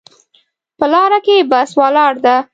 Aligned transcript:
په 0.77 0.85
لاره 0.93 1.19
کې 1.25 1.37
بس 1.51 1.69
ولاړ 1.79 2.13
ده 2.25 2.35